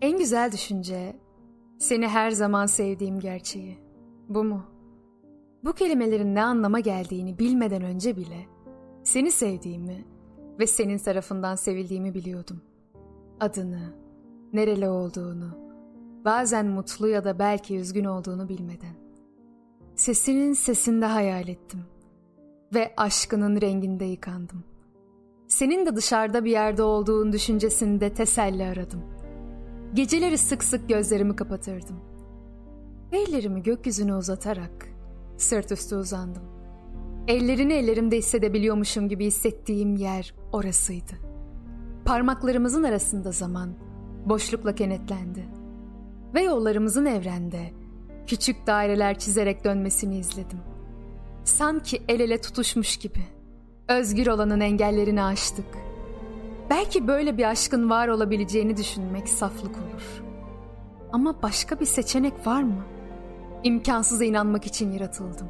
En 0.00 0.18
güzel 0.18 0.52
düşünce 0.52 1.16
seni 1.78 2.08
her 2.08 2.30
zaman 2.30 2.66
sevdiğim 2.66 3.20
gerçeği. 3.20 3.78
Bu 4.28 4.44
mu? 4.44 4.64
Bu 5.64 5.72
kelimelerin 5.72 6.34
ne 6.34 6.42
anlama 6.42 6.80
geldiğini 6.80 7.38
bilmeden 7.38 7.82
önce 7.82 8.16
bile 8.16 8.46
seni 9.04 9.30
sevdiğimi 9.30 10.04
ve 10.58 10.66
senin 10.66 10.98
tarafından 10.98 11.54
sevildiğimi 11.54 12.14
biliyordum. 12.14 12.62
Adını, 13.40 13.94
nereli 14.52 14.88
olduğunu, 14.88 15.58
bazen 16.24 16.66
mutlu 16.66 17.08
ya 17.08 17.24
da 17.24 17.38
belki 17.38 17.76
üzgün 17.76 18.04
olduğunu 18.04 18.48
bilmeden. 18.48 18.94
Sesinin 19.94 20.52
sesinde 20.52 21.06
hayal 21.06 21.48
ettim 21.48 21.80
ve 22.74 22.94
aşkının 22.96 23.60
renginde 23.60 24.04
yıkandım. 24.04 24.64
Senin 25.48 25.86
de 25.86 25.96
dışarıda 25.96 26.44
bir 26.44 26.50
yerde 26.50 26.82
olduğun 26.82 27.32
düşüncesinde 27.32 28.14
teselli 28.14 28.64
aradım. 28.64 29.15
Geceleri 29.96 30.38
sık 30.38 30.64
sık 30.64 30.88
gözlerimi 30.88 31.36
kapatırdım. 31.36 32.00
Ellerimi 33.12 33.62
gökyüzüne 33.62 34.14
uzatarak 34.14 34.88
sırt 35.36 35.72
üstü 35.72 35.96
uzandım. 35.96 36.42
Ellerini 37.28 37.72
ellerimde 37.72 38.16
hissedebiliyormuşum 38.16 39.08
gibi 39.08 39.26
hissettiğim 39.26 39.96
yer 39.96 40.34
orasıydı. 40.52 41.12
Parmaklarımızın 42.04 42.82
arasında 42.82 43.32
zaman 43.32 43.74
boşlukla 44.26 44.74
kenetlendi. 44.74 45.48
Ve 46.34 46.42
yollarımızın 46.42 47.06
evrende 47.06 47.70
küçük 48.26 48.66
daireler 48.66 49.18
çizerek 49.18 49.64
dönmesini 49.64 50.18
izledim. 50.18 50.58
Sanki 51.44 52.02
el 52.08 52.20
ele 52.20 52.40
tutuşmuş 52.40 52.96
gibi. 52.96 53.24
Özgür 53.88 54.26
olanın 54.26 54.60
engellerini 54.60 55.22
aştık. 55.22 55.85
Belki 56.70 57.06
böyle 57.08 57.38
bir 57.38 57.44
aşkın 57.44 57.90
var 57.90 58.08
olabileceğini 58.08 58.76
düşünmek 58.76 59.28
saflık 59.28 59.76
olur. 59.76 60.22
Ama 61.12 61.42
başka 61.42 61.80
bir 61.80 61.86
seçenek 61.86 62.46
var 62.46 62.62
mı? 62.62 62.84
İmkansıza 63.64 64.24
inanmak 64.24 64.66
için 64.66 64.92
yaratıldım. 64.92 65.48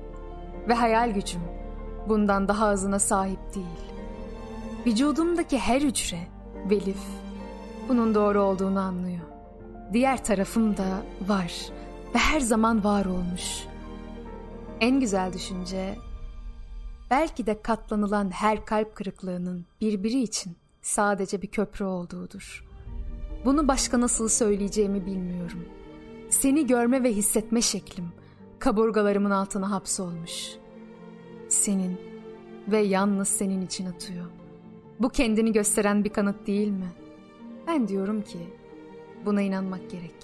Ve 0.69 0.75
hayal 0.75 1.11
gücüm 1.11 1.41
bundan 2.09 2.49
daha 2.49 2.67
azına 2.67 2.99
sahip 2.99 3.55
değil. 3.55 3.67
Vücudumdaki 4.87 5.59
her 5.59 5.81
hücre, 5.81 6.19
velif, 6.71 7.03
bunun 7.89 8.15
doğru 8.15 8.41
olduğunu 8.43 8.81
anlıyor. 8.81 9.21
Diğer 9.93 10.25
tarafım 10.25 10.77
da 10.77 10.85
var 11.29 11.53
ve 12.15 12.19
her 12.19 12.41
zaman 12.41 12.85
var 12.85 13.05
olmuş. 13.05 13.67
En 14.81 15.01
güzel 15.01 15.33
düşünce, 15.33 15.95
belki 17.11 17.47
de 17.47 17.63
katlanılan 17.63 18.31
her 18.31 18.65
kalp 18.65 18.97
kırıklığının 18.97 19.67
birbiri 19.81 20.23
için 20.23 20.57
sadece 20.87 21.43
bir 21.43 21.47
köprü 21.47 21.85
olduğudur. 21.85 22.65
Bunu 23.45 23.69
başka 23.69 24.01
nasıl 24.01 24.29
söyleyeceğimi 24.29 25.07
bilmiyorum. 25.07 25.65
Seni 26.31 26.67
görme 26.67 27.03
ve 27.03 27.13
hissetme 27.13 27.61
şeklim 27.61 28.05
kaburgalarımın 28.59 29.31
altına 29.31 29.71
hapsolmuş. 29.71 30.53
Senin 31.49 32.01
ve 32.69 32.79
yalnız 32.79 33.29
senin 33.29 33.63
için 33.63 33.87
atıyor. 33.87 34.27
Bu 35.01 35.09
kendini 35.09 35.53
gösteren 35.53 36.05
bir 36.05 36.11
kanıt 36.11 36.47
değil 36.47 36.69
mi? 36.69 36.93
Ben 37.67 37.89
diyorum 37.89 38.23
ki 38.23 38.39
buna 39.25 39.43
inanmak 39.43 39.91
gerek. 39.91 40.15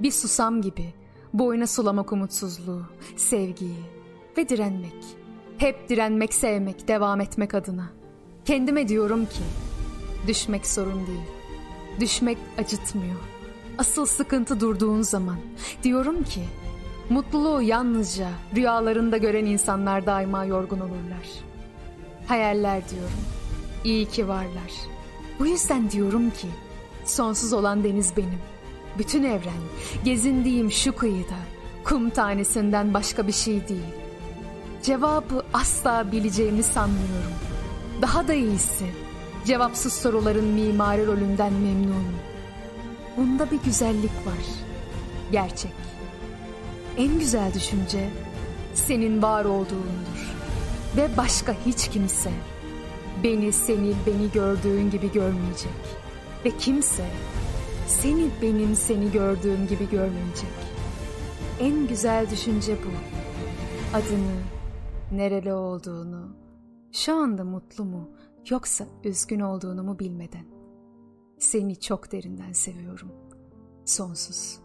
Bir 0.00 0.10
susam 0.10 0.62
gibi 0.62 0.94
boyuna 1.32 1.66
sulamak 1.66 2.12
umutsuzluğu, 2.12 2.82
sevgiyi 3.16 3.84
ve 4.36 4.48
direnmek. 4.48 5.04
Hep 5.58 5.88
direnmek, 5.88 6.34
sevmek, 6.34 6.88
devam 6.88 7.20
etmek 7.20 7.54
adına. 7.54 7.88
Kendime 8.44 8.88
diyorum 8.88 9.26
ki 9.26 9.42
düşmek 10.26 10.66
sorun 10.66 11.06
değil. 11.06 11.26
Düşmek 12.00 12.38
acıtmıyor. 12.58 13.20
Asıl 13.78 14.06
sıkıntı 14.06 14.60
durduğun 14.60 15.02
zaman. 15.02 15.36
Diyorum 15.82 16.24
ki 16.24 16.42
mutluluğu 17.10 17.62
yalnızca 17.62 18.28
rüyalarında 18.56 19.16
gören 19.16 19.46
insanlar 19.46 20.06
daima 20.06 20.44
yorgun 20.44 20.80
olurlar. 20.80 21.28
Hayaller 22.26 22.88
diyorum. 22.90 23.20
İyi 23.84 24.06
ki 24.06 24.28
varlar. 24.28 24.72
Bu 25.38 25.46
yüzden 25.46 25.90
diyorum 25.90 26.30
ki 26.30 26.48
sonsuz 27.04 27.52
olan 27.52 27.84
deniz 27.84 28.16
benim. 28.16 28.38
Bütün 28.98 29.22
evren 29.22 29.62
gezindiğim 30.04 30.70
şu 30.70 30.96
kıyıda 30.96 31.38
kum 31.84 32.10
tanesinden 32.10 32.94
başka 32.94 33.26
bir 33.26 33.32
şey 33.32 33.68
değil. 33.68 33.94
Cevabı 34.82 35.42
asla 35.52 36.12
bileceğimi 36.12 36.62
sanmıyorum. 36.62 37.32
Daha 38.02 38.28
da 38.28 38.34
iyisi 38.34 38.86
cevapsız 39.44 39.92
soruların 39.92 40.44
mimari 40.44 41.06
rolünden 41.06 41.52
memnunum. 41.52 42.16
Bunda 43.16 43.50
bir 43.50 43.62
güzellik 43.62 44.26
var. 44.26 44.44
Gerçek. 45.32 45.72
En 46.96 47.18
güzel 47.18 47.54
düşünce 47.54 48.08
senin 48.74 49.22
var 49.22 49.44
olduğundur. 49.44 50.36
Ve 50.96 51.16
başka 51.16 51.54
hiç 51.66 51.88
kimse 51.88 52.30
beni 53.24 53.52
seni 53.52 53.94
beni 54.06 54.30
gördüğün 54.34 54.90
gibi 54.90 55.12
görmeyecek. 55.12 55.72
Ve 56.44 56.50
kimse 56.58 57.06
seni 57.86 58.30
benim 58.42 58.76
seni 58.76 59.12
gördüğüm 59.12 59.66
gibi 59.66 59.90
görmeyecek. 59.90 60.52
En 61.60 61.86
güzel 61.88 62.30
düşünce 62.30 62.76
bu. 62.84 62.90
Adını, 63.96 64.40
nereli 65.12 65.52
olduğunu, 65.52 66.36
şu 66.92 67.14
anda 67.14 67.44
mutlu 67.44 67.84
mu 67.84 68.10
yoksa 68.50 68.86
üzgün 69.04 69.40
olduğunu 69.40 69.82
mu 69.82 69.98
bilmeden. 69.98 70.46
Seni 71.38 71.80
çok 71.80 72.12
derinden 72.12 72.52
seviyorum. 72.52 73.12
Sonsuz. 73.84 74.60